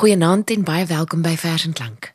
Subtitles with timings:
[0.00, 2.06] Goeienaand en baie welkom by Vers en Klank.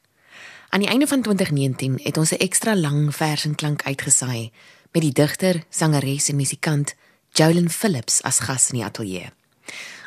[0.74, 4.52] Aan die einde van 2019 het ons 'n ekstra lang Vers en Klank uitgesaai
[4.92, 6.96] met die digter, sangeres en musikant
[7.30, 9.30] Jolyn Phillips as gas in die ateljee.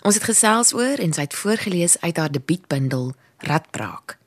[0.03, 4.19] Ons het gesels oor en sy het voorgeles uit haar debuutbundel Radbraak.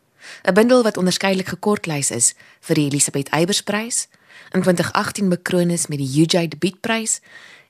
[0.48, 4.08] 'n Bundel wat onderskeidelik gekortlys is vir die Elisabeth Eybersprys,
[4.52, 7.20] in 2018 bekroon is met die UJ debuutprys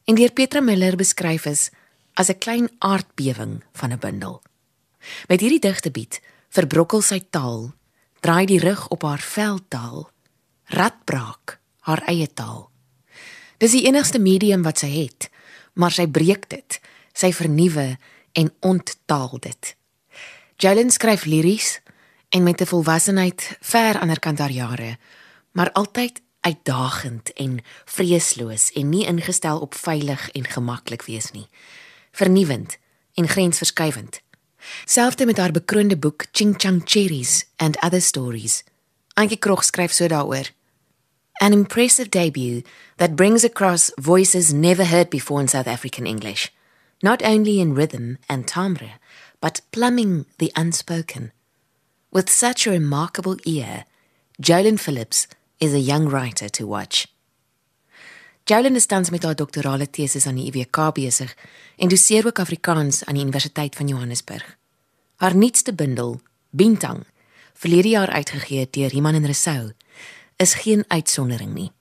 [0.04, 1.70] en deur Petra Miller beskryf is
[2.14, 4.42] as 'n klein aardbewing van 'n bundel.
[5.28, 7.72] Met hierdie digtebied verbrokkel sy taal,
[8.20, 10.10] draai die rug op haar veldtaal,
[10.66, 12.70] radbraak haar eie taal.
[13.58, 15.30] Dis die enigste medium wat sy het,
[15.74, 16.80] maar sy breek dit,
[17.14, 17.96] sy vernuwe
[18.38, 19.76] en onttaal dit.
[20.62, 21.80] Jalen skryf liries
[22.30, 24.98] en met 'n volwassenheid ver aanderkant haar jare,
[25.52, 31.48] maar altyd uitdagend en vreesloos en nie ingestel op veilig en gemaklik wees nie.
[32.12, 32.78] Vernuwend
[33.14, 34.22] en grensverskuivend.
[34.86, 38.64] Selfs met haar bekroonde boek Ching Chang Cherries and Other Stories.
[39.14, 40.50] Ankie Krog skryf so daaroor.
[41.42, 42.62] An impressive debut
[42.98, 46.52] that brings across voices never heard before in South African English,
[47.02, 49.00] not only in rhythm and timbre,
[49.40, 51.32] but plumbing the unspoken.
[52.12, 53.86] With such a remarkable ear,
[54.40, 55.28] Jolyn Phillips
[55.60, 57.08] is a young writer to watch.
[58.44, 61.36] Jolyn is tans met haar doktorale tesis aan die UWK besig
[61.78, 64.58] en doseer ook Afrikaans aan die Universiteit van Johannesburg.
[65.16, 67.04] Haar nuutste bundel, Bintang,
[67.54, 69.72] verlede jaar uitgegee deur Iman en Resou,
[70.36, 71.72] is geen uitsondering nie.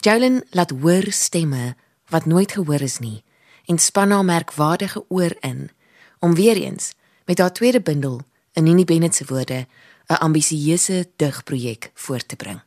[0.00, 1.74] Jolyn laat hoor stemme
[2.08, 3.24] wat nooit gehoor is nie
[3.66, 5.70] en span haar merkwaardige oor in
[6.18, 6.92] om weer eens
[7.24, 8.20] met haar tweede bundel,
[8.52, 9.66] in Nini Bennett se woorde,
[10.06, 12.60] 'n ambisieuse digprojek voort te bring.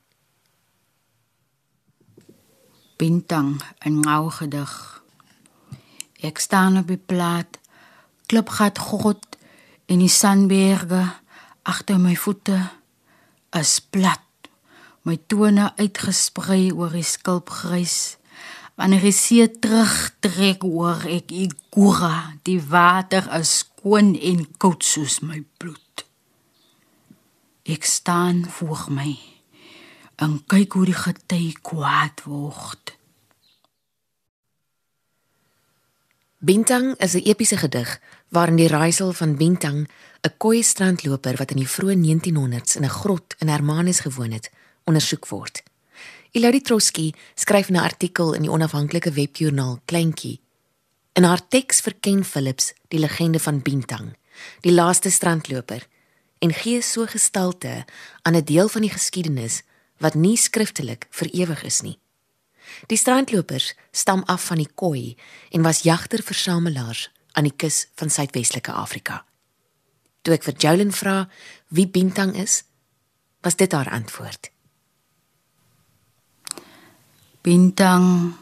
[3.00, 5.02] Bintang, 'n gou gedig.
[6.20, 7.60] Ek staan op die plaat,
[8.26, 9.24] klipgat God
[9.86, 11.08] en die sandberge
[11.64, 12.60] agter my voete
[13.56, 14.28] is plat.
[15.08, 18.18] My tone uitgesprei oor die skulpgrys.
[18.76, 25.40] Wanneer die see terugtrek oor ek igura, die water is skoon en koud soos my
[25.58, 26.04] bloed.
[27.64, 29.39] Ek staan voor my
[30.20, 32.96] en kyk hoe die gety kwaad word.
[36.40, 38.00] Bintang is 'n epiese gedig
[38.30, 39.88] waarin die raaisel van Bintang,
[40.22, 44.52] 'n koei strandloper wat in die vroeë 1900s in 'n grot in Hermanus gewoon het,
[44.84, 45.64] ondersoek word.
[46.32, 50.40] Ilari Trotsky skryf 'n artikel in die onafhanklike webjoernaal Kleintjie.
[51.14, 54.16] In haar teks verken Philips die legende van Bintang,
[54.62, 55.88] die laaste strandloper,
[56.40, 57.86] en gee so gestalte
[58.22, 59.64] aan 'n deel van die geskiedenis
[60.00, 61.98] wat nie skriftelik vir ewig is nie.
[62.88, 65.16] Die strandlopers stam af van die Khoi
[65.52, 69.24] en was jagter-versamelaars aan die kus van Suidwestelike Afrika.
[70.22, 71.24] Toe ek vir Jolyn vra
[71.74, 72.64] wie Bintang is,
[73.44, 74.52] was dit haar antwoord.
[77.42, 78.36] Bintang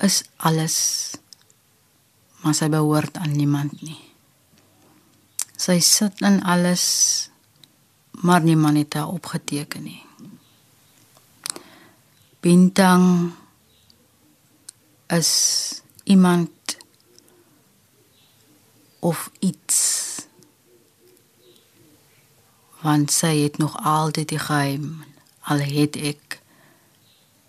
[0.00, 0.76] is alles,
[2.40, 4.00] maar sy behoort aan niemand nie.
[5.60, 7.28] Sy sit in alles,
[8.24, 10.00] maar niemand het haar opgeteken nie.
[12.40, 13.32] Bintang
[15.06, 15.32] is
[16.04, 16.76] iemand
[18.98, 19.78] of iets.
[22.80, 25.04] Want sy het nog altyd die geheim
[25.40, 26.40] al het ek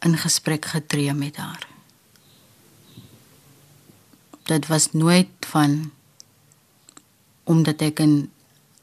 [0.04, 1.68] in gesprek getree met haar.
[4.44, 5.92] Dit was nooit van
[7.44, 8.32] omdat ek in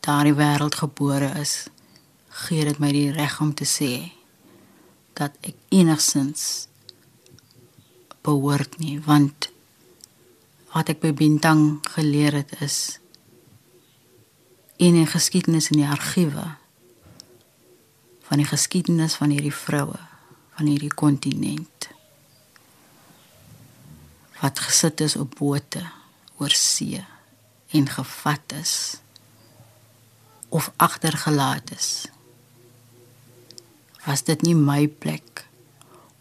[0.01, 1.67] daardie wêreld gebore is
[2.29, 4.18] gee dit my die reg om te sê
[5.19, 6.69] dat ek enigsins
[8.27, 9.51] behoort nie want
[10.75, 12.99] wat ek by Bintang geleer het is
[14.79, 16.45] in die geskiedenis in die argiewe
[18.29, 19.99] van die geskiedenis van hierdie vroue
[20.59, 21.89] van hierdie kontinent
[24.39, 25.83] wat gesit is op bote
[26.39, 27.03] oor see
[27.75, 28.75] en gevat is
[30.55, 31.91] of agtergelaat is
[34.09, 35.45] was dit nie my plek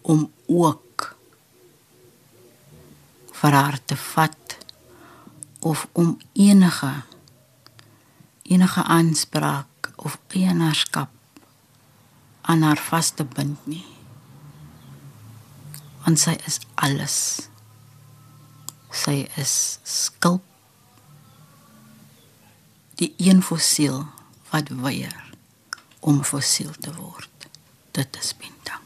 [0.03, 1.15] om ook
[3.39, 4.57] vir haar te vat
[5.59, 6.91] of om enige
[8.41, 11.11] enige aanspraak of eienaarskap
[12.41, 13.85] aan haar vas te bind nie.
[16.03, 17.17] Want sy is alles.
[18.91, 20.43] Sy is skulp.
[22.95, 24.05] Die een fossiel
[24.51, 25.25] wat weier
[25.99, 27.36] om fossiel te word
[27.97, 28.83] dit is Bintang.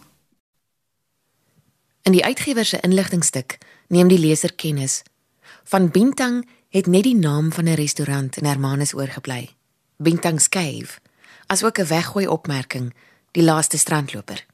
[2.02, 5.02] In die uitgewer se inligtingstuk neem die leser kennis
[5.68, 9.56] van Bintang het net die naam van 'n restaurant in Hermanus oorgebly.
[9.98, 11.00] Bintang's Cave,
[11.46, 12.94] asook 'n weggooi opmerking,
[13.31, 14.46] die laaste strandloper.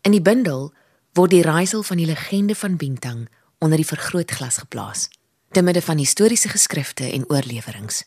[0.00, 0.72] In die bundel
[1.12, 3.28] word die raaisel van die legende van Bintang
[3.58, 5.08] onder die vergrootglas geplaas,
[5.50, 8.04] te midde van historiese geskrifte en oorleweringe.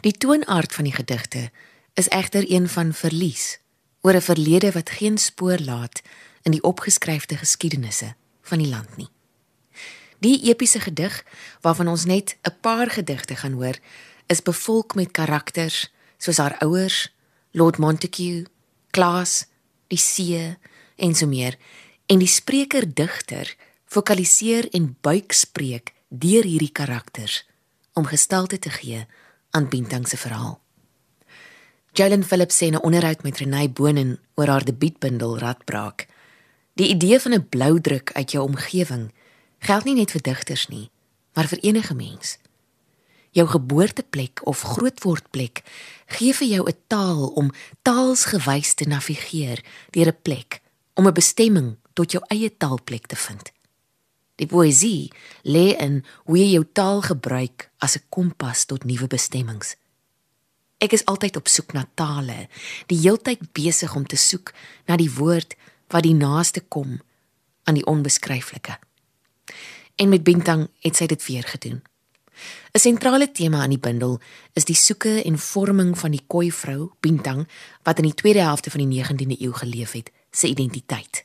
[0.00, 1.50] Die toonaard van die gedigte
[1.94, 3.60] is egter een van verlies
[4.06, 6.02] oor 'n verlede wat geen spoor laat
[6.42, 9.08] in die opgeskryfde geskiedenisse van die land nie.
[10.18, 11.24] Die epiese gedig
[11.60, 13.78] waarvan ons net 'n paar gedigte gaan hoor,
[14.26, 17.12] is bevolk met karakters soos haar ouers,
[17.50, 18.46] Lord Montague,
[18.90, 19.46] Klaas,
[19.86, 20.56] die see
[20.96, 21.58] en so meer
[22.06, 27.46] en die spreker digter fokaliseer en buikspreek deur hierdie karakters
[27.92, 29.06] om gestalte te gee
[29.50, 30.65] aan Bintang se verhaal.
[31.96, 36.06] Jalen Phillips sê 'n onderhoud met Renay Bonen oor haar debuutbundel Radbraak.
[36.74, 39.12] Die idee van 'n blou druk uit jou omgewing
[39.58, 40.90] geld nie net vir digters nie,
[41.32, 42.38] maar vir enige mens.
[43.30, 45.62] Jou geboorteplek of grootwordplek
[46.06, 47.52] gee vir jou 'n taal om
[47.82, 50.60] taalsgewys te navigeer deur 'n plek
[50.94, 53.52] om 'n bestemming tot jou eie taalplek te vind.
[54.34, 55.12] Die poësie
[55.42, 59.76] lê in hoe jy jou taal gebruik as 'n kompas tot nuwe bestemmings.
[60.78, 62.48] Ek is altyd op soek na tale,
[62.86, 64.52] die heeltyd besig om te soek
[64.88, 65.56] na die woord
[65.92, 66.98] wat die naaste kom
[67.64, 68.76] aan die onbeskryflike.
[69.96, 71.82] En met Bintang het sy dit weer gedoen.
[72.74, 74.20] 'n Sentrale tema aan die bundel
[74.52, 77.48] is die soeke en vorming van die koi vrou Bintang
[77.82, 81.24] wat in die tweede helfte van die 19de eeu geleef het, se identiteit.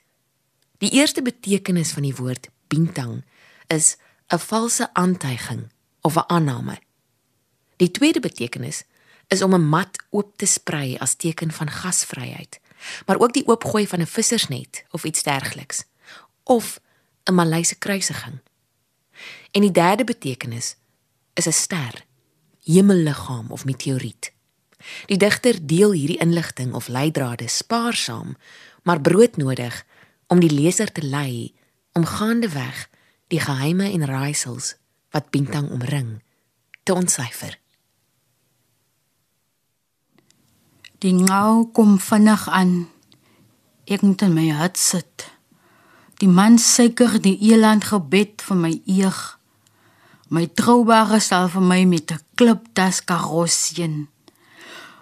[0.78, 3.24] Die eerste betekenis van die woord Bintang
[3.68, 3.98] is
[4.32, 5.70] 'n valse aantuiging
[6.02, 6.80] of 'n aanname.
[7.78, 8.84] Die tweede betekenis
[9.32, 12.60] is om 'n mat oop te sprei as teken van gasvryheid,
[13.06, 15.84] maar ook die oopgooi van 'n vissersnet of iets dergeliks
[16.44, 16.80] of
[17.24, 18.40] 'n Maleise kruisiging.
[19.52, 20.76] En die derde betekenis
[21.34, 22.06] is 'n ster,
[22.64, 24.32] hemelliggaam of meteoriet.
[25.06, 28.38] Die digter deel hierdie inligting of leidrade spaarsaam,
[28.84, 29.86] maar broodnodig
[30.28, 31.54] om die leser te lei
[31.92, 32.90] om gaandeweg
[33.28, 34.76] die geheime en raaisels
[35.10, 36.24] wat Bintang omring
[36.84, 37.61] te ontsyfer.
[41.02, 42.74] Die ngou kom vinnig aan.
[43.90, 45.24] Ek moet in my hut sit.
[46.22, 49.18] Die man seker die eland gebed vir my eeg.
[50.30, 54.10] My troubare sal vir my met 'n kliptas karossien.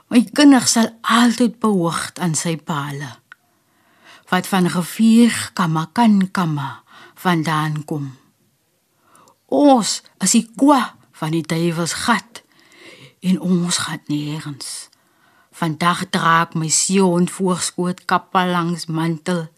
[0.07, 3.19] My kinders sal altyd behoort aan sy paale.
[4.31, 6.83] Wat van rivier Kamakan Kama
[7.15, 8.15] vandaan kom.
[9.45, 12.43] Ons is die kwa van die duiwels gat
[13.19, 14.88] en ons gaan nêrens.
[15.59, 19.49] Vandag draak my seun voorskoot kappa langs mantel.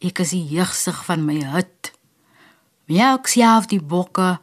[0.00, 1.92] Ek is die heugsig van my hut.
[2.88, 4.38] Melk self die bokke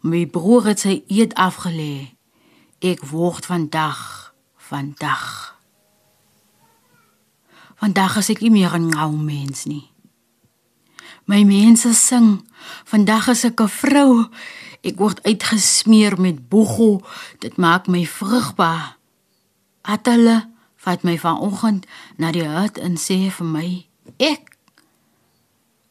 [0.00, 2.16] My broer het sy eet afgelê.
[2.80, 5.26] Ek word vandag, vandag.
[7.76, 9.92] Vandag is ek nie meer 'n ou mens nie.
[11.26, 12.48] My mense sing,
[12.84, 14.24] vandag is ek 'n vrou.
[14.82, 17.04] Ek word uitgesmeer met boego.
[17.38, 18.99] Dit maak my vrugbaar.
[19.82, 20.50] Atelle
[20.84, 21.86] vat my vanoggend
[22.16, 23.68] na die hut en sê vir my,
[24.20, 24.56] ek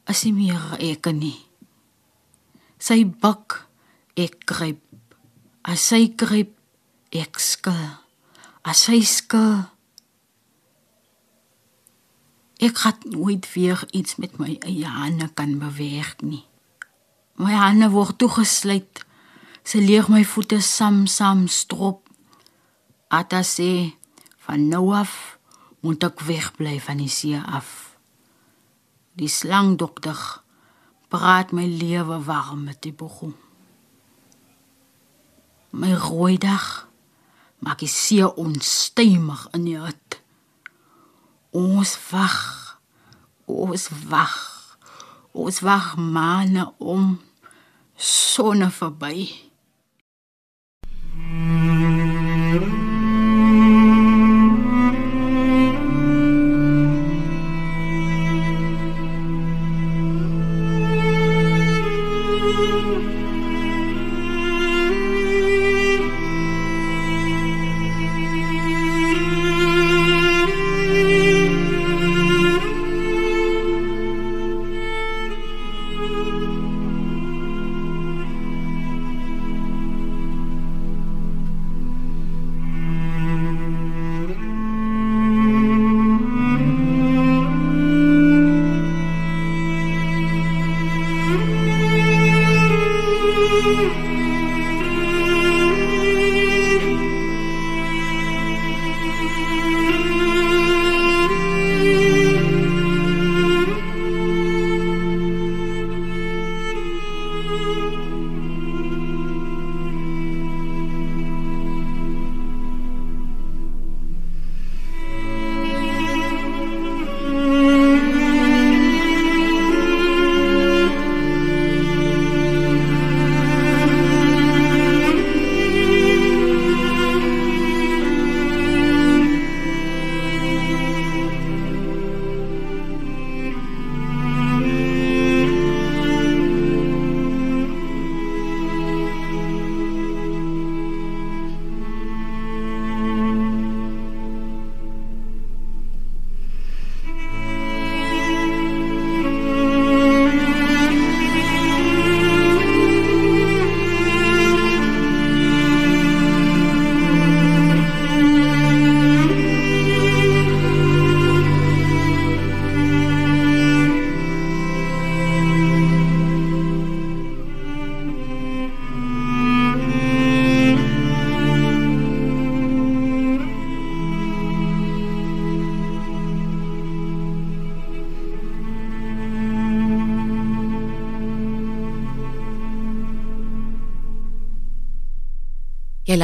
[0.09, 1.37] as nie meer ek nie.
[2.81, 3.65] Sy bak
[4.17, 4.81] ek gryp.
[5.67, 6.55] As sy gryp
[7.13, 7.99] ek skil.
[8.65, 9.67] As sy skil
[12.59, 16.43] ek het nooit weer iets met my eie hande kan beweeg nie.
[17.39, 19.05] My hande word toegesluit.
[19.63, 22.08] Sy leeg my voete sam sam strop
[23.09, 23.93] ata sê
[24.45, 25.37] van nou af
[25.85, 27.97] moet ek wegbly van die see af
[29.19, 30.19] die slangdokter
[31.09, 33.33] praat my lewe warm met die boom
[35.71, 36.89] my rooi dag
[37.59, 40.19] maak die see onstuimig in die hut.
[41.55, 42.39] Ons wag.
[43.49, 44.37] Ons wag.
[45.35, 47.17] Ons wag maane om
[47.95, 49.27] sonne verby.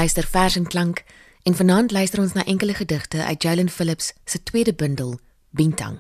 [0.06, 1.04] Luister vers en klank
[1.44, 5.20] en vanaand luister ons na enkele gedigte uit Jolyn Phillips se tweede bundel
[5.50, 5.96] Bintang.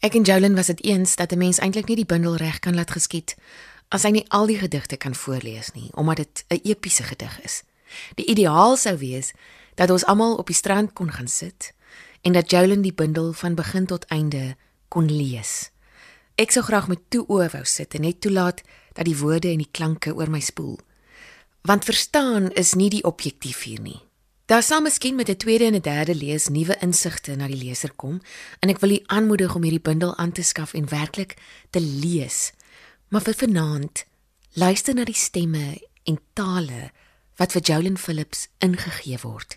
[0.00, 2.74] Ek en Jolyn was dit eens dat 'n mens eintlik nie die bundel reg kan
[2.74, 3.34] laat geskied
[3.88, 7.62] as hy nie al die gedigte kan voorlees nie, omdat dit 'n epiese gedig is.
[8.14, 9.32] Die ideaal sou wees
[9.74, 11.74] dat ons almal op die strand kon gaan sit
[12.22, 14.56] en dat Jolyn die bundel van begin tot einde
[14.88, 15.70] kon lees.
[16.34, 19.58] Ek sou graag met toe oë wou sit en net toelaat dat die woorde en
[19.58, 20.78] die klanke oor my spoel.
[21.62, 24.00] Want verstaan is nie die objektief hier nie.
[24.50, 27.92] Daar sal miskien met 'n tweede en 'n derde lees nuwe insigte na die leser
[27.92, 28.20] kom
[28.58, 31.36] en ek wil u aanmoedig om hierdie bundel aan te skaf en werklik
[31.70, 32.52] te lees.
[33.08, 34.04] Maar vir vanaand
[34.52, 36.90] luister na die stemme en tale
[37.36, 39.56] wat vir Jolyn Phillips ingegee word.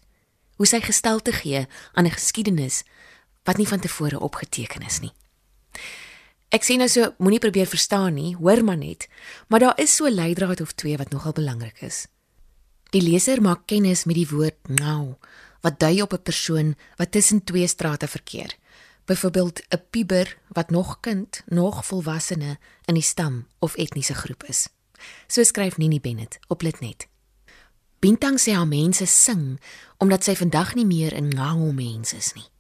[0.55, 2.83] Hoe sy gestalte gee aan 'n geskiedenis
[3.43, 5.13] wat nie van tevore opgeteken is nie.
[6.55, 9.09] Ek sê nou so, moenie probeer verstaan nie, hoor maar net,
[9.51, 12.07] maar daar is so 'n leidraad of twee wat nogal belangrik is.
[12.91, 15.15] Die leser maak kennis met die woord nou,
[15.61, 18.55] wat dui op 'n persoon wat tussen twee strate verkeer.
[19.05, 24.69] Byvoorbeeld 'n puber wat nog kind, nog volwassene in die stam of etniese groep is.
[25.27, 27.07] So skryf Nini Bennett op Litnet.
[27.99, 29.59] Bintang sê haar mense sing
[29.97, 32.54] omdat sy vandag nie meer in Ngao mense is nie.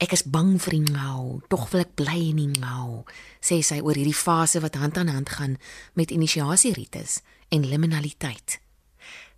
[0.00, 3.02] Ek is bang vir die Ngao, tog wil ek bly in die Ngao,
[3.44, 5.58] sê sy oor hierdie fase wat hand aan hand gaan
[5.92, 7.18] met inisiasierites
[7.52, 8.56] en liminaliteit.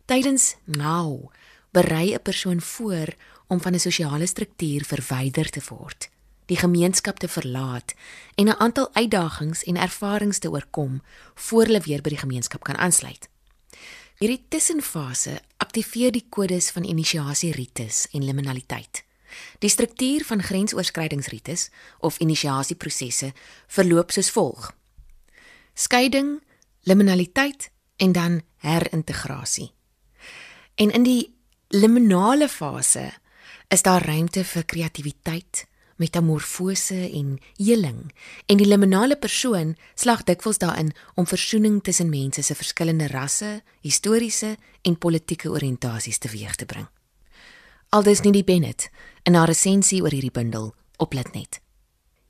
[0.07, 1.33] Tydens Ngao
[1.75, 3.11] berei 'n persoon voor
[3.49, 6.09] om van 'n sosiale struktuur verwyder te word,
[6.47, 7.95] die gemeenskap te verlaat
[8.39, 11.03] en 'n aantal uitdagings en ervarings te oorkom
[11.35, 13.29] voor hulle weer by die gemeenskap kan aansluit.
[14.19, 19.05] Hierdie tussenfase aktiveer die kodes van inisiasierites en liminaliteit.
[19.59, 23.33] Die struktuur van grensoorskrydingsrites of inisiasieprosesse
[23.67, 24.73] verloop soos volg:
[25.75, 26.41] skeiding,
[26.83, 29.73] liminaliteit en dan herintegrasie.
[30.75, 31.35] En in die
[31.69, 33.13] liminale fase
[33.69, 38.11] is daar ruimte vir kreatiwiteit, metamorfose en heling
[38.47, 44.57] en die liminale persoon slag dikwels daarin om versoening tussen mense se verskillende rasse, historiese
[44.83, 46.89] en politieke oriëntasies teweeg te bring.
[47.93, 48.87] Aldus nie die Bennett
[49.29, 51.59] in haar resensie oor hierdie bundel op Litnet.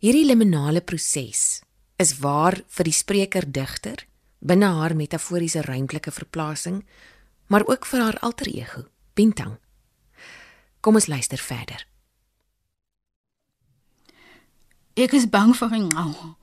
[0.03, 1.61] Hierdie liminale proses
[2.03, 4.03] is waar vir die spreker digter
[4.43, 6.81] binne haar metaforiese ruimtelike verplasing,
[7.47, 8.83] maar ook vir haar alter ego,
[9.15, 9.55] Bintang.
[10.83, 11.87] Kom ons luister verder.
[14.99, 16.35] Ek is bang vir 'n ngou.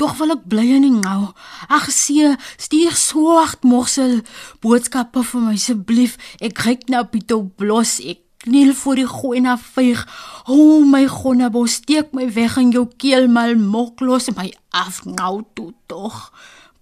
[0.00, 1.34] Tog wil ek bly in die ngou.
[1.68, 4.22] Ag see, stuur swart morsel
[4.60, 6.16] boodskappe vir my asseblief.
[6.40, 8.00] Ek kyk na Pieto blos.
[8.00, 10.02] Ek kniel voor die gooi na vyg.
[10.46, 14.50] O oh, my gonna bos, steek my weg in jou keel mal mok los my
[14.70, 16.30] af ngou toe tog.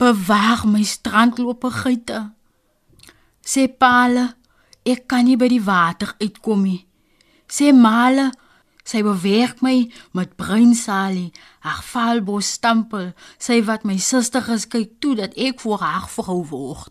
[0.01, 2.31] Bewaar my strandlope geite.
[3.45, 4.31] Sê Paale,
[4.89, 6.85] ek kan nie by die water uitkom nie.
[7.51, 8.31] Sê Male,
[8.91, 9.85] Sy bewerk my
[10.17, 11.31] met bruin salie,
[11.63, 16.91] haar valbos stempel, sy wat my suster geskyk toe dat ek voor haar vrou word.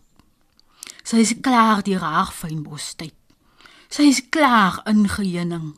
[1.04, 3.19] Sy is klaar die raag fynbos tyd.
[3.90, 5.72] Sy is klaar ingeheuning.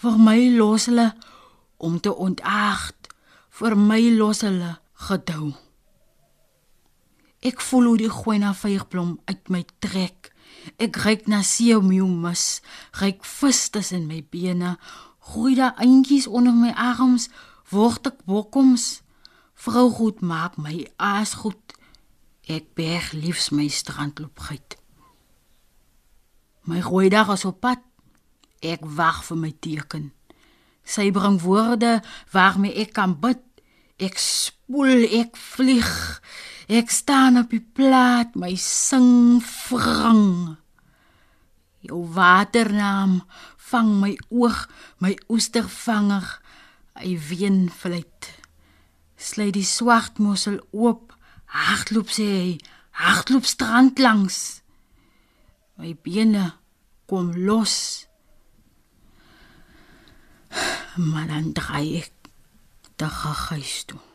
[0.00, 1.10] Vir my los hulle
[1.76, 3.10] om te ontaard,
[3.52, 4.70] vir my los hulle
[5.10, 5.50] gedou.
[7.44, 10.32] Ek voel hoe die goeie vyerblom uit my trek.
[10.80, 12.62] Ek ryk na seemumus,
[13.02, 14.78] ryk vis tussen my bene,
[15.28, 17.28] groei daar eentjies onder my arms,
[17.68, 19.02] word ek bokkoms.
[19.60, 21.76] Vrou goed maak my aas goed.
[22.48, 24.81] Ek berg liefs my strandloopgeit.
[26.68, 27.80] My gooi daar as op pad.
[28.62, 30.12] Ek wag vir my teken.
[30.86, 32.00] Sy bring woorde
[32.30, 33.42] waarmee ek kan bid.
[33.98, 35.90] Ek spoel, ek vlieg.
[36.70, 40.56] Ek staan op die plaat, my sing vrang.
[41.82, 43.20] Jou waternaam
[43.72, 44.68] vang my oog,
[45.02, 46.26] my oestervanger,
[47.02, 48.30] hy ween vleit.
[49.18, 51.14] Sly die swart mossel oop,
[51.50, 52.52] hardloop sê hy,
[53.02, 54.61] hardloop strand langs.
[55.82, 56.52] My bene
[57.10, 58.06] kom los.
[61.10, 62.12] Maar dan draai ek
[62.94, 64.11] te gehuis toe.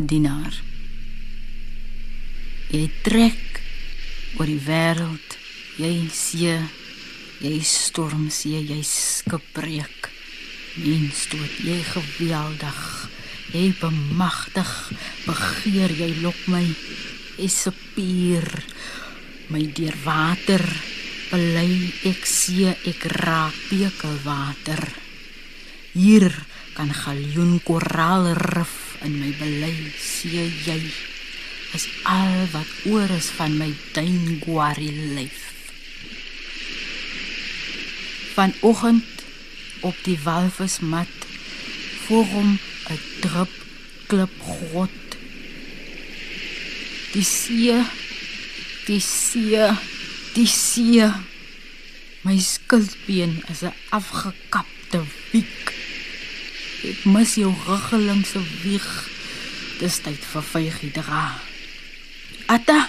[0.00, 0.54] Dienaar.
[2.68, 3.60] Jy trek
[4.36, 5.36] oor die wêreld,
[5.80, 6.56] jy see,
[7.40, 10.10] jy stormsee, jy skipbreek.
[10.82, 12.80] Mens tot jy geweldig,
[13.54, 14.72] jy bemagtig,
[15.24, 16.64] begeer jy lok my,
[17.38, 18.48] jy sepier
[19.48, 20.64] my deur water,
[21.30, 24.84] belei ek see, ek raak bekelwater.
[25.96, 26.34] Hier
[26.76, 30.80] kan galjoen koraalrif in my belei see jy
[31.76, 35.42] is al wat oor is van my duinguari lyf.
[38.36, 39.24] Vanoggend
[39.80, 41.28] op die walvismat
[42.06, 42.58] voor hom
[42.90, 43.52] 'n drup
[44.06, 45.18] klip grot.
[47.12, 47.82] Die see,
[48.86, 49.70] die see,
[50.34, 51.10] die see.
[52.22, 55.75] My skildbeen is 'n afgekapte wiek.
[56.86, 58.86] Ek mis jou ruggelingse wieg.
[59.80, 61.24] Dis tyd vir vygie dra.
[62.46, 62.86] Atta.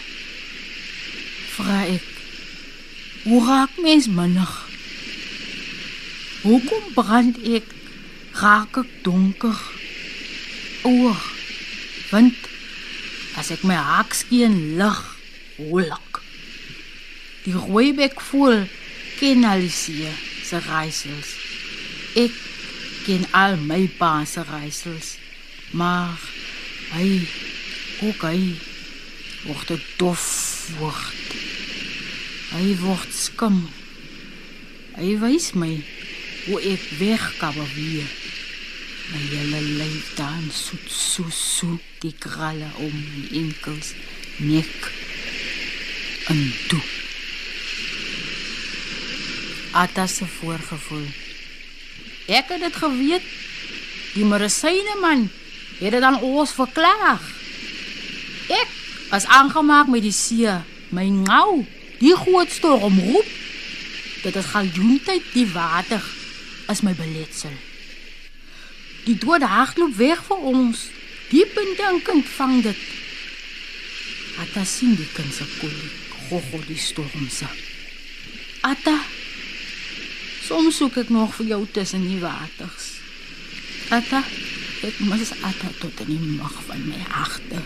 [1.55, 2.05] Vra ek.
[3.25, 4.53] Hoe raak mens mannig?
[6.43, 7.73] Hoekom brand ek?
[8.38, 9.57] Raak ek donker?
[10.86, 11.23] Oog.
[12.12, 12.38] Want
[13.41, 15.01] as ek my hakskeen lig,
[15.57, 16.21] holak.
[17.47, 18.67] Die rooibek voel
[19.17, 20.13] kenalisie
[20.45, 21.33] se raaisels.
[22.17, 22.38] Ek
[23.07, 25.15] ken al my pa se raaisels.
[25.71, 26.19] Maar
[26.91, 27.23] hy
[28.03, 28.39] ook hy
[29.47, 30.25] word dit dof
[30.79, 31.35] word.
[32.51, 33.61] Hy word skim.
[34.97, 35.71] Hy wys my
[36.47, 38.09] hoe ek wegkabbe weer.
[39.07, 43.93] My hele lyf dan soet so so die kralle om my enkels
[44.43, 44.91] nek
[46.33, 46.83] en toe.
[49.71, 51.07] Atta se voorgevoel.
[52.27, 53.23] Ek het dit geweet.
[54.13, 55.27] Die medisyne man
[55.79, 57.21] het dit aan ons verklaar.
[58.51, 58.71] Ek
[59.11, 60.51] was aangemaak met die see,
[60.91, 61.63] my ngou,
[62.01, 63.29] die groot storm roep.
[64.23, 66.03] Dit is galjoentyd die water
[66.67, 67.53] as my beletsel.
[69.07, 70.87] Die dode hardloop weg vir ons.
[71.31, 72.81] Diep in dankend vang dit.
[74.43, 75.91] Atta sien die kind se kolie,
[76.27, 77.47] gogo die storm se.
[78.67, 78.97] Atta
[80.47, 82.86] Soms soek ek nog vir jou tussen die waters.
[83.91, 84.21] Atta,
[84.88, 87.60] ek mis Atta tot in die mag van my harte.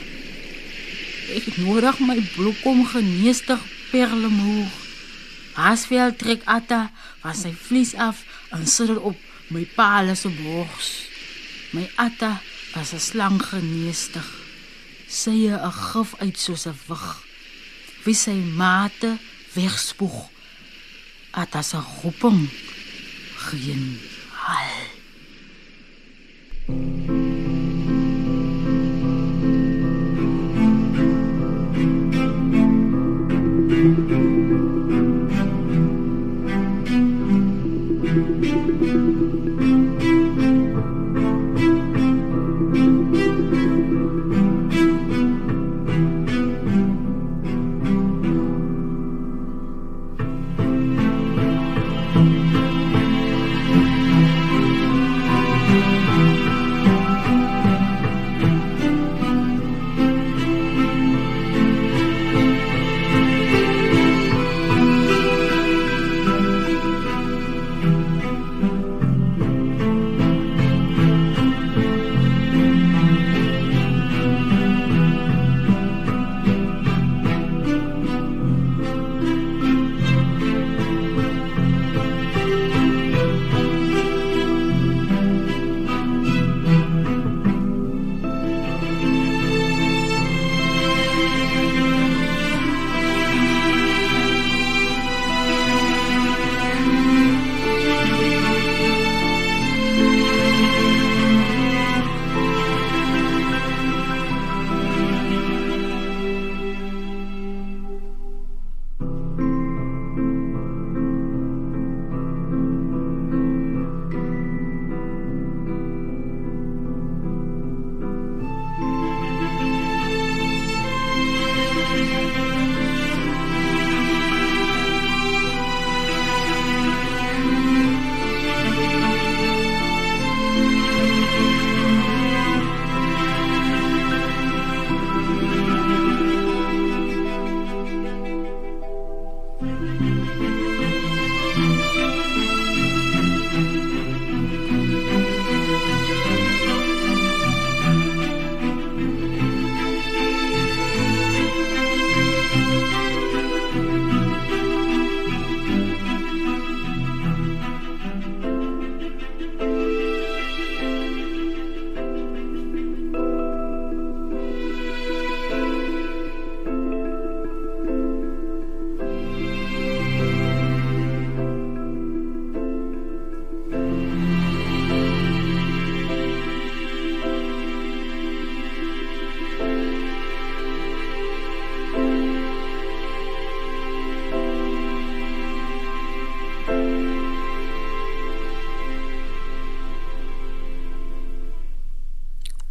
[1.36, 4.72] Ek nodig my bloekom geneestig perlemoer.
[5.70, 6.88] Asvel trek Atta
[7.22, 9.20] van sy vlies af en sit op
[9.54, 10.90] my paal se bors.
[11.78, 12.40] My Atta
[12.74, 14.26] was 'n slang geneestig.
[15.06, 17.08] Sy 'n gif uit soos 'n wig.
[18.04, 19.20] Wie sy mate
[19.54, 20.30] wegspoeg.
[21.32, 22.50] Atta se roeping
[23.42, 24.00] geen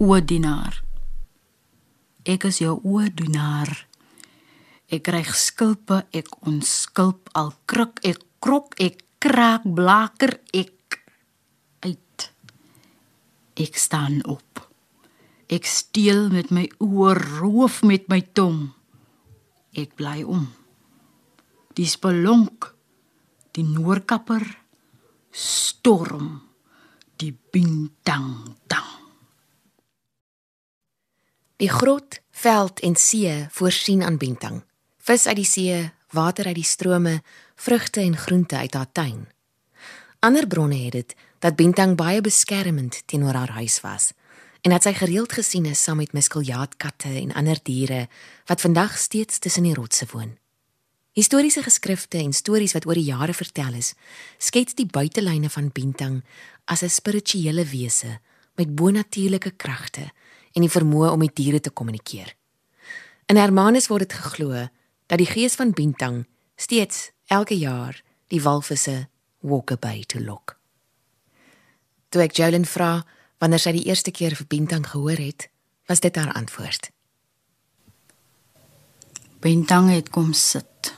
[0.00, 0.08] hal.
[0.08, 0.82] oordienaar.
[2.24, 3.86] Ek is jou oordienaar.
[4.90, 11.00] Ek kry skulpe, ek onskulp al kruk ek krok ek kraak blaker ek
[11.84, 12.32] uit.
[13.56, 14.66] Ek staan op.
[15.50, 18.72] Ek steel met my oor, roof met my tong.
[19.76, 20.48] Ek bly om.
[21.76, 22.74] Die spelonk,
[23.52, 24.46] die noorkapper
[25.30, 26.50] storm
[27.20, 28.89] die bintang tang.
[31.60, 34.62] Die grot, veld en see voorsien aan Bintang.
[35.04, 35.80] Vis uit die see,
[36.16, 37.18] water uit die strome,
[37.60, 39.26] vrugte en groente uit haar tuin.
[40.24, 41.12] Ander bronne het dit
[41.44, 44.14] dat Bintang baie beskermend teenoor haar huis was
[44.64, 48.06] en dat sy gereeld gesien is saam met muskeljaatkatte en ander diere
[48.48, 50.38] wat vandag steeds tussen die rotse woon.
[51.12, 53.92] Historiese geskrifte en stories wat oor die jare vertel is,
[54.38, 56.22] skets die buitelyne van Bintang
[56.64, 58.20] as 'n spirituele wese
[58.56, 60.08] met bonatuurlike kragte
[60.52, 62.34] en die vermoë om met diere te kommunikeer.
[63.30, 64.66] In Hermanus word dit geglo
[65.06, 66.24] dat die gees van Bintang
[66.56, 69.08] steeds elke jaar die walvisse
[69.40, 70.56] Walkaby te lok.
[72.10, 73.04] Toe ek Jolyn vra
[73.40, 75.48] wanneer sy die eerste keer vir Bintang gehoor het,
[75.88, 76.90] was dit haar antwoord.
[79.40, 80.94] Bintang het kom sit.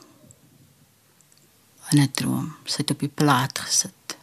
[1.93, 4.17] In 'n droom, sy het op die plaat gesit.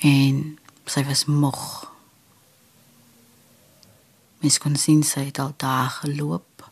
[0.00, 1.93] En sy was moeg.
[4.44, 6.66] Mens kon sien sy het al dae geloop.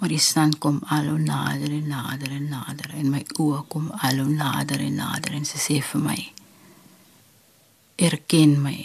[0.00, 3.84] Maar die son kom al hoe nader en nader en nader en my oë kom
[3.94, 6.16] al hoe nader en nader en sy sê vir my:
[7.94, 8.80] "Erken my."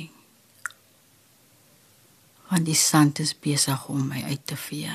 [2.52, 4.94] Want die son is besig om my uit te vee.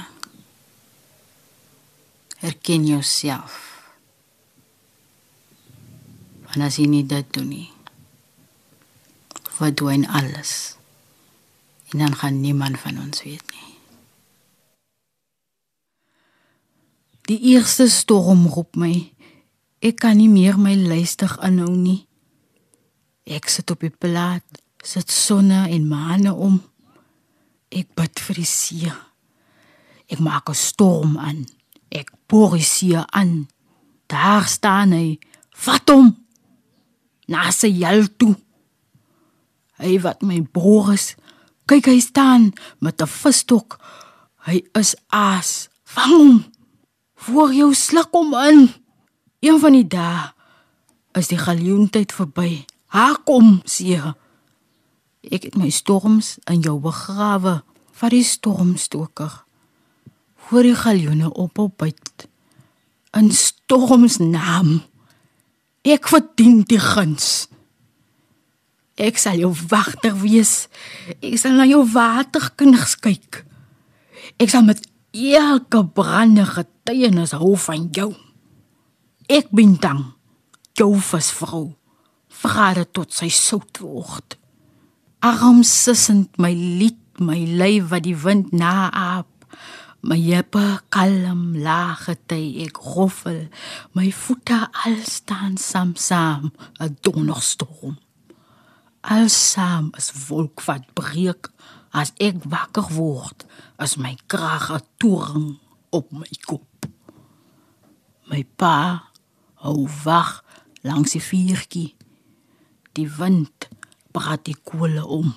[2.40, 3.58] Erken jouself.
[6.46, 7.72] Want as jy nie dit doen nie,
[9.58, 10.76] verdwyn alles
[11.92, 13.68] en dan gaan niemand van ons weet nie.
[17.22, 19.12] Die eerste storm roep my.
[19.78, 22.02] Ek kan nie meer my luister aanhou nie.
[23.22, 24.44] Ek sit op die plaat,
[24.82, 26.58] sit sonne en maane om.
[27.70, 28.92] Ek bid vir die see.
[30.10, 31.46] Ek maak 'n storm aan.
[31.90, 33.48] Ek boor die see aan.
[34.06, 35.18] Daar staan hy.
[35.50, 36.16] Vat hom.
[37.28, 38.34] Na sy jel toe.
[39.78, 41.14] Hy wat my Boris
[41.66, 43.78] Kyk hy staan met 'n visstok.
[44.46, 45.68] Hy is aas.
[45.84, 46.44] Vang hom.
[47.14, 48.74] Voor jou sluk hom in.
[49.40, 50.32] Een van die dae
[51.12, 52.64] is die galjoentyd verby.
[52.86, 54.00] Ha kom, see.
[55.30, 57.62] Ek het my storms in jou begrawe.
[57.92, 59.44] Vat die stormstoker.
[60.36, 62.26] Voor die galjoene op op byt.
[63.12, 64.82] In storms naam.
[65.82, 67.48] Ek verdien die guns.
[69.00, 70.68] Ek sal jou wagter wees.
[71.24, 73.40] Ek sal na jou waterkinders kyk.
[74.36, 78.12] Ek sal met elke brande getuienis hou van jou.
[79.32, 80.12] Ek bin dan
[80.76, 81.72] jou visvrou.
[82.42, 84.36] Vrade tot sy sout word.
[85.22, 89.28] Arm sissend my lied, my lyf wat die wind naap.
[90.02, 93.46] My jeppe kalm lage ty ek roffel.
[93.94, 96.50] My voete al staan saam saam
[96.82, 98.01] 'n donderstorm
[99.02, 101.50] alsaam is wolk wat breek.
[101.92, 103.44] As ek wakker word
[103.76, 105.58] as my krag 'n toring
[105.90, 106.86] op my kop.
[108.30, 109.10] My pa
[109.62, 110.44] hou wag
[110.82, 111.94] langs die vuurtjie.
[112.96, 113.68] Die wind
[114.12, 115.34] praat die kolle om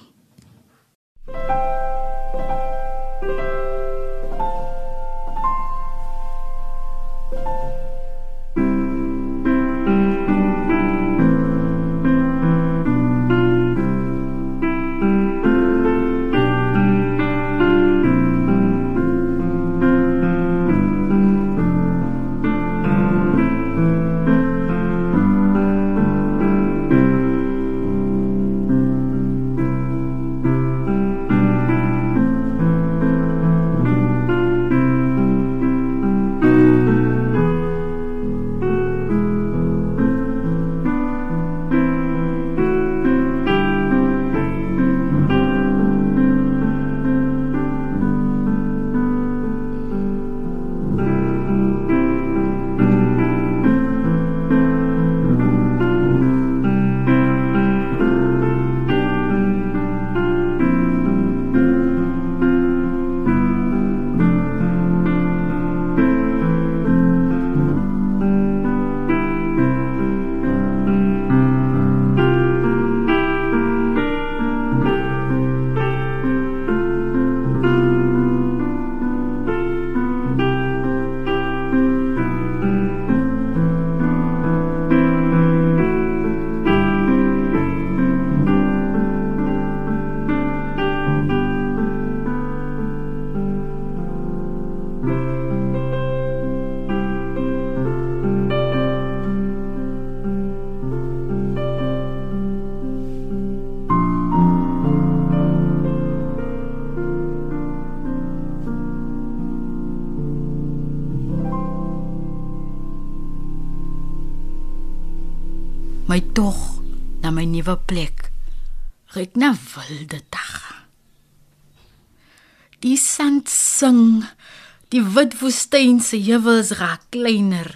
[125.85, 127.67] woestyn se heuwels raak kleiner.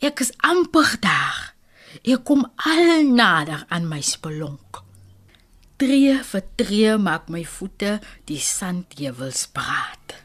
[0.00, 1.52] Ek is amper daar.
[2.00, 4.80] Ek kom al nader aan my spelonk.
[5.76, 10.16] Tree vir tree maak my voete die sandheuwels braat.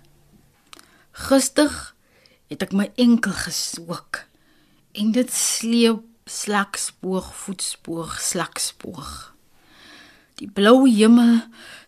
[1.27, 1.91] Gister
[2.47, 4.23] het ek my enkel geswak
[4.95, 9.11] en dit sleep slakspoor voetspoor slakspoor.
[10.39, 11.41] Die blou hemel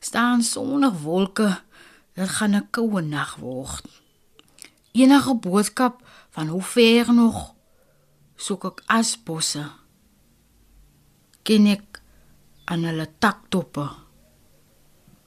[0.04, 1.62] staan sonder wolke.
[2.12, 4.03] Dit gaan 'n koue nag word.
[4.94, 7.56] Enige boodskap van hoe ver nog
[8.38, 9.64] soek ek asbosse.
[11.42, 12.02] Ken ek
[12.70, 13.88] aan hulle taktoppe.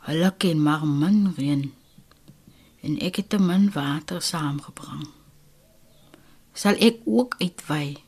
[0.07, 1.66] Hulle ken maar min reën
[2.87, 5.09] en ek het te min water saamgebring.
[6.55, 7.98] Sal ek ook uitwy?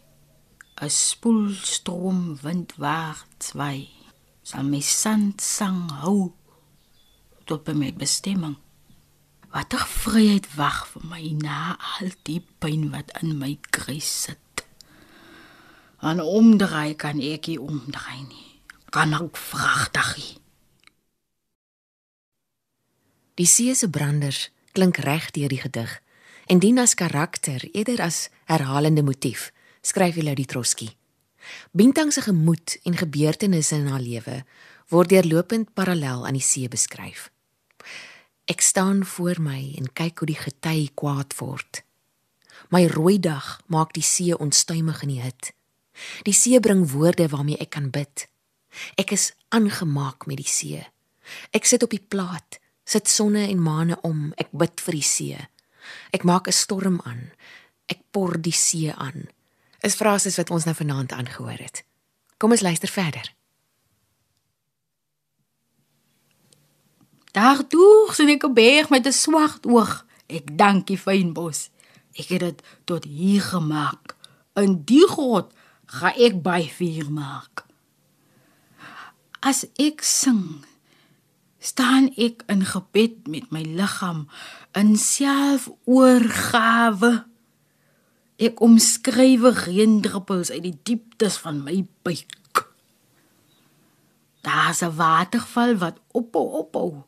[0.79, 3.91] 'n spoelstroom windwaarts wy.
[4.47, 6.31] Sal my sand sang hou
[7.51, 8.57] tot by my bestemming.
[9.49, 14.65] Watter vryheid wag vir my na al die pyn wat in my kruis sit.
[16.05, 18.51] Aan omdraai kan ek nie omdraai nie.
[18.93, 20.35] Kan ek vragtig nie.
[23.39, 25.97] Die see se branders klink reg deur die gedig
[26.49, 29.51] en dien as karakter eerder as herhalende motief,
[29.85, 30.89] skryf Elodie Trotsky.
[31.73, 34.43] Bintang se gemoed en gebeurtenisse in haar lewe
[34.89, 37.29] word deurlopend parallel aan die see beskryf.
[38.49, 41.83] Ek staan voor my en kyk hoe die gety kwaad word.
[42.73, 45.51] My rooi dag maak die see onstuimig in die hit.
[46.25, 48.25] Die see bring woorde waarmee ek kan bid.
[48.97, 50.81] Ek is aangemaak met die see.
[51.53, 52.57] Ek sit op die plaat,
[52.89, 55.47] sit sonne en maane om, ek bid vir die see.
[56.17, 57.33] Ek maak 'n storm aan.
[57.89, 59.29] Ek por die see aan.
[59.85, 61.85] Is frases wat ons nou vanaand aangehoor het.
[62.39, 63.38] Kom ons luister verder.
[67.33, 70.07] Daar toe sien ek 'n berg met 'n swart oog.
[70.27, 71.71] Ek dank die fynbos.
[72.13, 74.17] Ek het dit tot hier gemaak.
[74.55, 75.53] In die God
[75.87, 77.67] gaan ek by vuur maak.
[79.41, 80.65] As ek sing,
[81.59, 84.29] staan ek in gebed met my liggaam
[84.73, 87.25] in selfoorgawe.
[88.39, 92.69] Ek omskryf reendruppels uit die dieptes van my buik.
[94.43, 97.08] Daar's 'n waterval wat ophou ophou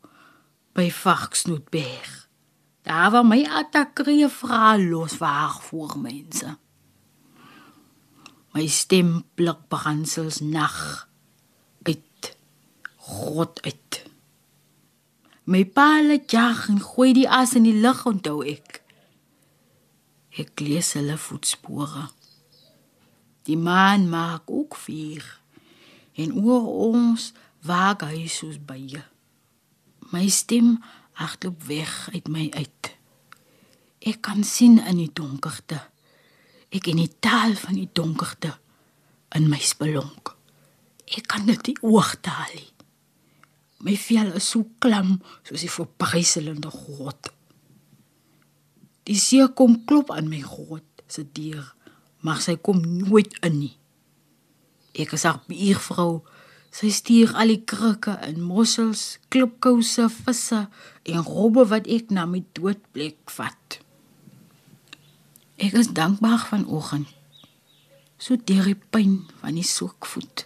[0.73, 2.29] by Vaksnoetberg.
[2.83, 6.57] Daar waar my attakree vra los waar voor mense.
[8.53, 11.09] My stem blik begansels nag
[11.83, 12.37] uit
[12.97, 14.03] God uit.
[15.45, 18.81] My paal jag en gooi die as in die lug onthou ek.
[20.39, 22.09] Ek lees hulle voetspore.
[23.47, 25.27] Die maan maak ook vuur
[26.15, 27.33] en oor ons
[27.67, 29.03] waag hy soos baie.
[30.11, 30.79] My stem
[31.20, 32.90] hardloop weg uit my uit.
[34.01, 35.79] Ek kan sien in die donkerte.
[36.75, 38.55] Ek in die taal van die donkerte
[39.37, 40.33] in my spelonk.
[41.11, 42.59] Ek kan dit oogtaal.
[43.81, 47.31] My vel is so klam soos die verpryselende God.
[49.09, 51.64] Die see kom klop aan my God se deur,
[52.27, 53.77] maar sy kom nooit in nie.
[54.94, 56.23] Ek is 'n buurvrou
[56.71, 60.61] Sy stuur al die krikke en mossels, klipkouse, visse
[61.11, 63.81] en robbe wat ek na my doodplek vat.
[65.61, 67.11] Ek is dankbaar vanoggend.
[68.21, 70.45] So deur die pyn van die soekvoet.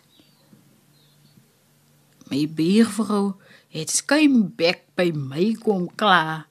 [2.31, 3.35] My buurvrou
[3.75, 6.47] het skuimbek by my kom klaar.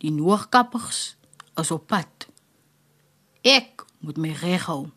[0.00, 1.16] Die noorkappers
[1.60, 2.28] is op pad.
[3.42, 4.92] Ek moet my reghou.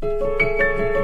[0.00, 0.97] thank you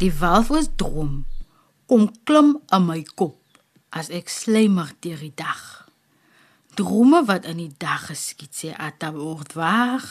[0.00, 1.26] Die walvis droom
[1.84, 3.58] kom klim in my kop
[3.92, 5.60] as ek slymer deur die dag.
[6.78, 10.06] Drome wat in die dag geskied sê Atta word waar.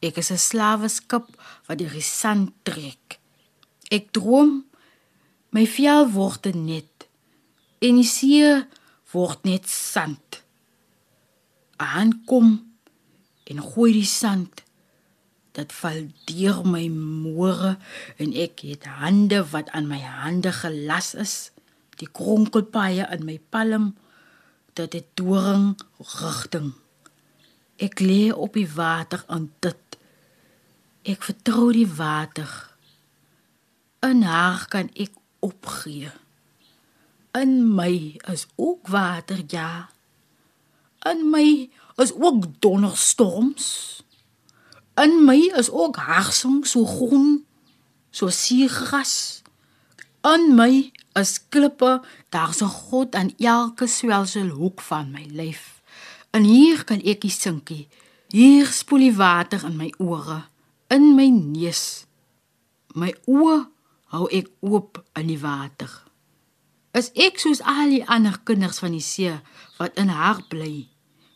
[0.00, 1.26] Ek is 'n slaweskip
[1.68, 3.20] wat deur die sand trek.
[3.92, 4.64] Ek droom
[5.52, 7.08] my vel word net
[7.84, 8.64] en die see
[9.12, 10.40] word net sand.
[11.76, 12.72] Aankom
[13.44, 14.63] en gooi die sand
[15.54, 17.76] dit val deur my môre
[18.18, 21.34] en ek het hande wat aan my hande gelas is.
[22.00, 23.92] Die kronkelpaaie in my palm.
[24.74, 25.76] Dit het doring
[26.18, 26.72] rigting.
[27.78, 29.98] Ek lê op die water en dit.
[31.06, 32.50] Ek vertrou die water.
[34.02, 36.10] In haar kan ek opgee.
[37.34, 39.90] In my is ook water ja.
[41.06, 41.70] In my
[42.02, 44.03] is ook donderstorms
[44.94, 47.46] In my is ook harsing so groen,
[48.10, 49.42] so suurgras.
[50.22, 55.82] In my is klippe, daar's 'n God aan elke swelsel hoek van my lyf.
[56.30, 57.88] En hier kan ek sinkie.
[58.28, 60.44] Hier spoel die water in my ore,
[60.88, 62.06] in my neus.
[62.94, 63.66] My oë
[64.04, 66.02] hou ek oop in die water.
[66.92, 69.40] Is ek soos al die ander kinders van die see
[69.78, 70.88] wat in haar bly?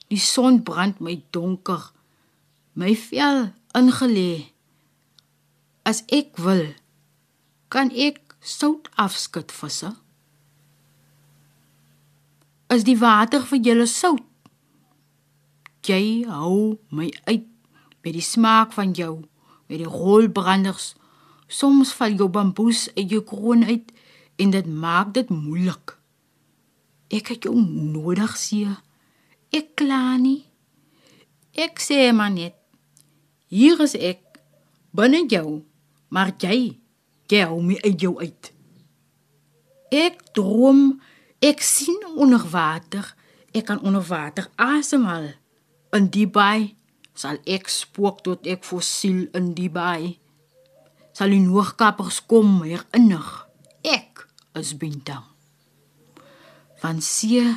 [0.09, 1.92] Die son brand my donker
[2.79, 4.55] my vel ingelê.
[5.83, 6.76] As ek wil,
[7.74, 9.91] kan ek sout afskud visse.
[12.70, 14.22] As die water vir julle sout.
[15.89, 17.49] Jy hou my uit
[18.05, 19.24] met die smaak van jou,
[19.66, 20.93] met die rolbranders.
[21.49, 23.89] Soms val jou bamboes uit jou kroon uit
[24.39, 25.97] en dit maak dit moeilik.
[27.09, 28.68] Ek het jou nodig, sie.
[29.51, 30.45] Ek kla nie.
[31.57, 32.57] Ek sê maar net
[33.49, 34.20] Hier is ek
[34.92, 35.62] binne jou,
[36.12, 36.76] maar jy
[37.32, 38.51] gou my uit jou uit.
[39.88, 40.99] Ek droom,
[41.40, 43.14] ek sien onder water,
[43.57, 45.30] ek kan onder water asemhaal.
[45.96, 46.74] In die baai
[47.16, 50.18] sal ek spook tot ek fossiel in die baai.
[51.16, 53.30] Sal die noogkappers kom hier innig.
[53.80, 54.26] Ek
[54.61, 55.24] is bintang.
[56.84, 57.49] Van see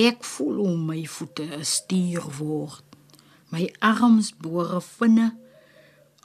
[0.00, 2.85] ek voel om my voete stuur word
[3.54, 5.30] my arms bore vinne.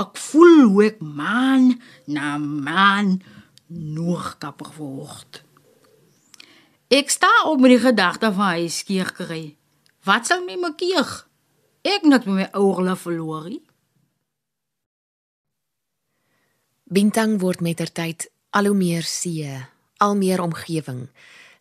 [0.01, 1.75] Ek voel hoe ek man
[2.09, 3.19] na man
[3.67, 5.43] noorkapper word.
[6.91, 9.43] Ek sta op met die gedagte van hy skeer kry.
[10.03, 10.81] Wat sal my maak?
[11.81, 13.51] Ek net met my oorle verloor.
[16.91, 19.47] Bintang word met ter tyd al hoe meer see,
[20.03, 21.05] al meer omgewing.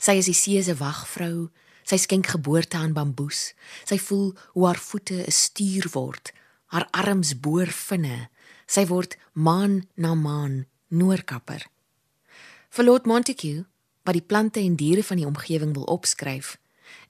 [0.01, 1.51] Sy is die see se wagvrou,
[1.85, 3.55] Sy skenk geboorte aan bamboes.
[3.85, 6.33] Sy voel hoe haar voete 'n stuur word,
[6.67, 8.29] haar arms boor vinne.
[8.67, 11.67] Sy word maan na maan noorkapper.
[12.69, 13.67] Verloot Montague,
[14.05, 16.59] wat die plante en diere van die omgewing wil opskryf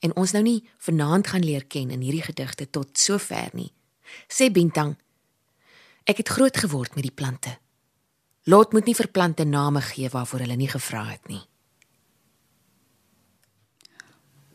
[0.00, 3.72] en ons nou nie vanaand gaan leer ken in hierdie gedigte tot sover nie.
[4.28, 4.96] Sê Bintang,
[6.04, 7.58] ek het groot geword met die plante.
[8.44, 11.49] Lot moet nie vir plante name gee waarvoor hulle nie gevra het nie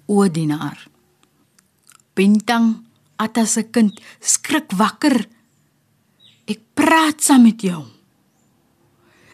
[0.08, 0.78] o dienaar.
[2.16, 2.86] Bintang
[3.16, 5.24] Atta se kind skrik wakker.
[6.52, 7.86] Ek praat saam met jou.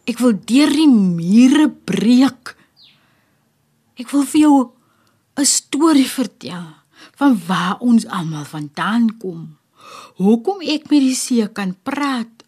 [0.06, 2.54] Ek wil deur die mure breek.
[3.98, 4.74] Ek wil vir jou
[5.38, 6.68] 'n storie vertel
[7.18, 9.58] van waar ons almal vandaan kom.
[10.18, 12.46] Hoekom ek met die see kan praat?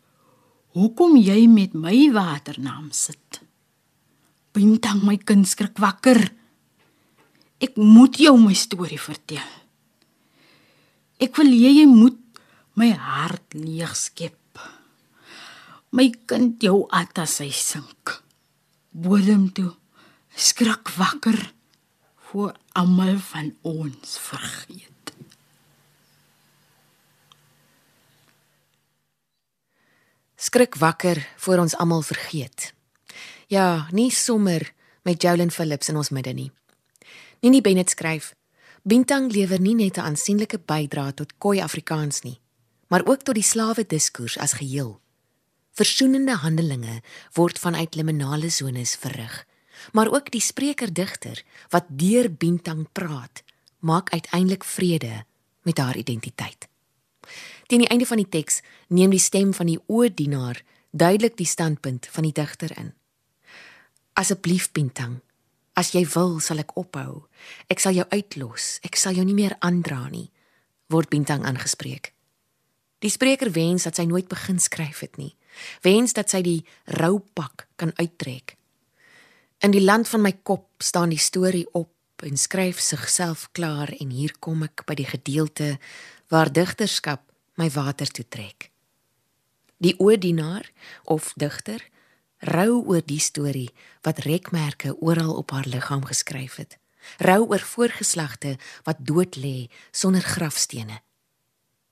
[0.74, 3.42] Hoekom jy met my waternaam sit?
[4.54, 6.30] Bintang my kind skrik wakker.
[7.64, 9.44] Ek moet jou my storie vertel.
[11.24, 12.20] Ek wil hê jy moet
[12.76, 14.60] my hart leeg skep.
[15.94, 18.18] My kind jou atta sy sink.
[18.92, 19.72] Bodem toe
[20.36, 21.38] skrik wakker
[22.32, 25.14] voor almal van ons vergeet.
[30.36, 32.74] Skrik wakker voor ons almal vergeet.
[33.48, 34.66] Ja, nie sommer
[35.06, 36.50] met Jolyn Phillips in ons midde nie.
[37.44, 38.36] Nini Bennett skryf:
[38.88, 42.40] Bintang lewer nie net 'n aansienlike bydrae tot Khoi Afrikaans nie,
[42.88, 45.02] maar ook tot die slawe diskurs as geheel.
[45.72, 47.02] Versoenende handelinge
[47.34, 49.46] word vanuit liminale sones verrig,
[49.92, 53.44] maar ook die spreker-digter wat deur Bintang praat,
[53.80, 55.26] maak uiteindelik vrede
[55.62, 56.68] met haar identiteit.
[57.68, 62.08] Teen die einde van die teks neem die stem van die oordienaar duidelik die standpunt
[62.08, 62.94] van die digter in.
[64.14, 65.20] Asseblief Bintang,
[65.74, 67.26] As jy wil, sal ek ophou.
[67.70, 68.78] Ek sal jou uitlos.
[68.86, 70.30] Ek sal jou nie meer aandra nie.
[70.94, 72.14] Word Bintang aangespreek.
[73.04, 75.34] Die spreker wens dat sy nooit begin skryf het nie,
[75.82, 76.62] Wens dat sy die
[77.00, 78.56] roupak kan uittrek.
[79.64, 81.92] In die land van my kop staan die storie op
[82.24, 85.76] en skryf sigself klaar en hier kom ek by die gedeelte
[86.32, 87.26] waar digterskap
[87.60, 88.70] my water toe trek.
[89.84, 90.70] Die oordienaar
[91.12, 91.84] of digter
[92.44, 93.72] rou oor die storie
[94.04, 96.78] wat rekmerke oral op haar liggaam geskryf het.
[97.18, 101.02] Rou oor voorgeslagte wat dood lê sonder grafstene.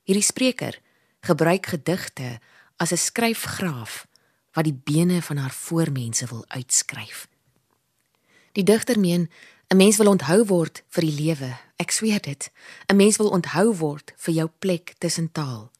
[0.03, 0.79] Hierdie spreker
[1.21, 2.39] gebruik gedigte
[2.77, 4.07] as 'n skryfgraaf
[4.53, 7.27] wat die bene van haar voormense wil uitskryf.
[8.51, 9.29] Die digter meen
[9.67, 11.57] 'n mens wil onthou word vir die lewe.
[11.75, 12.51] Ek sweer dit.
[12.87, 15.71] 'n Mens wil onthou word vir jou plek tussen taal.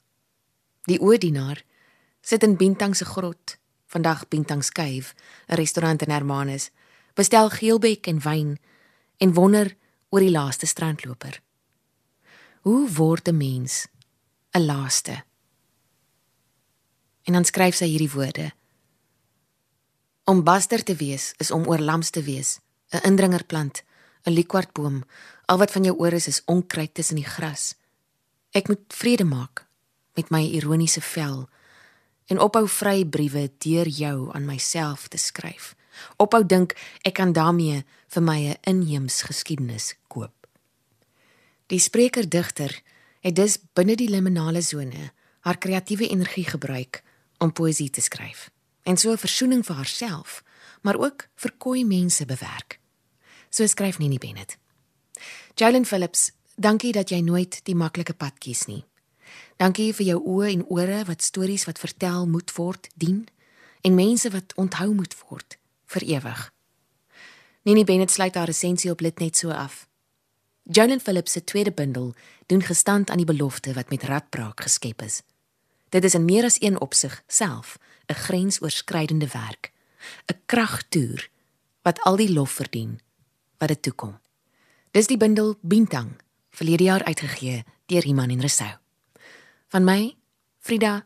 [0.81, 1.63] Die oordienaar
[2.21, 3.57] sit in Bintang se grot,
[3.91, 5.13] vandag Bintang Cave,
[5.47, 6.69] 'n restaurant in Hermanus,
[7.13, 8.59] bestel geelbek en wyn
[9.17, 9.75] en wonder
[10.09, 11.41] oor die laaste strandloper.
[12.61, 13.87] Hoe word 'n mens
[14.51, 15.23] 'n laaste?
[17.23, 18.51] En dan skryf sy hierdie woorde:
[20.23, 23.83] Om baster te wees is om oorlams te wees, 'n indringerplant,
[24.23, 25.03] 'n liekwartboom,
[25.45, 27.75] al wat van jou oor is is onkruid tussen die gras.
[28.51, 29.67] Ek moet vrede maak
[30.13, 31.49] met my ironiese vel
[32.31, 35.73] en ophou vry briewe deur jou aan myself te skryf.
[36.15, 40.47] Ophou dink ek kan daarmee vir my 'n inheems geskiedenis koop.
[41.67, 42.81] Die spreker digter
[43.19, 47.03] het dus binne die liminale sone haar kreatiewe energie gebruik
[47.37, 48.49] om poësie te skryf
[48.83, 50.43] en so 'n versoening vir haarself,
[50.81, 52.79] maar ook vir koei mense bewerk.
[53.49, 54.57] So skryf Nini Bennett.
[55.55, 58.85] Jalen Phillips, dankie dat jy nooit die maklike pad kies nie.
[59.61, 63.27] Dankie vir jou oë en ore wat stories wat vertel moet word dien
[63.85, 65.57] en mense wat onthou moet word
[65.93, 66.39] vir ewig.
[67.69, 69.85] Nini Bennett sluit haar resensie op Litnet so af.
[70.63, 72.15] Jalen Phillips se tweede bundel
[72.49, 75.21] doen gestand aan die belofte wat met radbraak geskep is.
[75.93, 77.77] Dit is in meer as een opsig self
[78.09, 79.71] 'n grensoorskridende werk,
[80.25, 81.29] 'n kragtoer
[81.81, 82.99] wat al die lof verdien
[83.57, 84.19] wat dit toekom.
[84.91, 86.17] Dis die bundel Bintang,
[86.49, 88.81] verlede jaar uitgegee deur Iman en Resou.
[89.71, 90.17] Van my,
[90.59, 91.05] Frida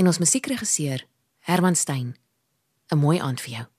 [0.00, 1.02] en ons musiekregisseur
[1.44, 2.16] Herman Stein.
[2.88, 3.75] 'n Mooi aand vir jou.